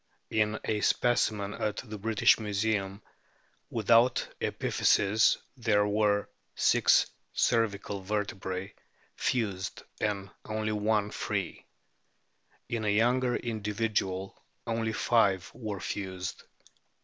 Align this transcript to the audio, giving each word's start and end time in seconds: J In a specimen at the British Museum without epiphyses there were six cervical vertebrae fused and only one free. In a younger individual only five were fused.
J 0.31 0.39
In 0.39 0.59
a 0.65 0.81
specimen 0.81 1.53
at 1.53 1.77
the 1.87 1.99
British 1.99 2.39
Museum 2.39 3.03
without 3.69 4.27
epiphyses 4.41 5.37
there 5.57 5.85
were 5.85 6.27
six 6.55 7.05
cervical 7.33 8.01
vertebrae 8.01 8.73
fused 9.15 9.83
and 9.99 10.31
only 10.43 10.71
one 10.71 11.11
free. 11.11 11.67
In 12.67 12.83
a 12.83 12.89
younger 12.89 13.35
individual 13.35 14.41
only 14.65 14.91
five 14.91 15.51
were 15.53 15.79
fused. 15.79 16.45